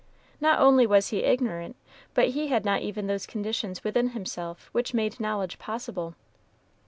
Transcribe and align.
Not 0.39 0.57
only 0.59 0.87
was 0.87 1.09
he 1.09 1.19
ignorant, 1.19 1.75
but 2.15 2.29
he 2.29 2.47
had 2.47 2.65
not 2.65 2.81
even 2.81 3.05
those 3.05 3.27
conditions 3.27 3.83
within 3.83 4.09
himself 4.17 4.67
which 4.71 4.95
made 4.95 5.19
knowledge 5.19 5.59
possible. 5.59 6.15